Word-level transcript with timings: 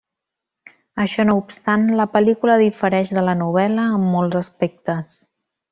Això 1.03 1.25
no 1.29 1.35
obstant, 1.41 1.85
la 2.01 2.07
pel·lícula 2.15 2.57
difereix 2.63 3.15
de 3.19 3.27
la 3.31 3.39
novel·la 3.45 3.89
en 3.99 4.13
molts 4.17 4.43
aspectes. 4.45 5.19